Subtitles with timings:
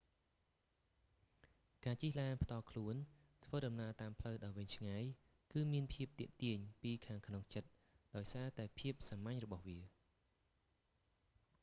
[1.85, 2.95] ការជិះឡានផ្ទាល់ខ្លួន
[3.45, 5.03] ធ្វើដំណើរតាមផ្លូវដ៏វែងឆ្ងាយ
[5.53, 7.69] គឺមានភាពទាក់ទាញពីខាងក្នុងចិត្ត
[8.15, 9.79] ដោយសារតែភាពសាមញ្ញរបស់វា